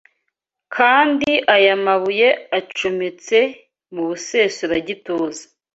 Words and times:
kandi 0.75 1.31
aya 1.55 1.75
mabuye 1.85 2.29
acometse 2.59 3.37
mu 3.93 4.01
musesuragituza 4.09 5.43